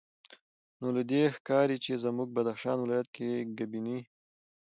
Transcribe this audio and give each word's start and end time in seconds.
نو 0.79 0.87
له 0.95 1.01
دې 1.11 1.23
ښکاري 1.35 1.77
چې 1.85 2.01
زموږ 2.03 2.27
بدخشان 2.37 2.77
ولایت 2.81 3.07
کې 3.15 3.47
ګبیني 3.57 3.99